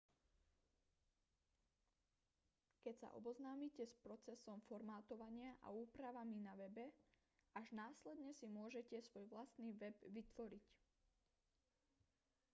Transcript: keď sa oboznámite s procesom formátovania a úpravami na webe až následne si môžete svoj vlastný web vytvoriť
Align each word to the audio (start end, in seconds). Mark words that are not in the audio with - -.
keď 2.83 2.95
sa 3.05 3.09
oboznámite 3.19 3.83
s 3.87 3.93
procesom 4.05 4.57
formátovania 4.69 5.51
a 5.61 5.67
úpravami 5.83 6.37
na 6.41 6.53
webe 6.61 6.87
až 7.59 7.67
následne 7.83 8.31
si 8.39 8.47
môžete 8.57 8.97
svoj 9.07 9.25
vlastný 9.33 9.69
web 9.81 9.93
vytvoriť 10.15 10.65